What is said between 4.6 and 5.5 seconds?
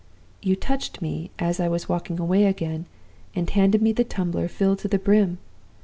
to the brim.